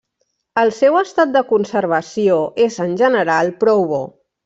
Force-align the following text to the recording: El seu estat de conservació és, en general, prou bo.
El 0.61 0.73
seu 0.77 0.97
estat 1.01 1.35
de 1.35 1.45
conservació 1.51 2.41
és, 2.69 2.81
en 2.89 2.99
general, 3.07 3.57
prou 3.65 3.91
bo. 3.97 4.05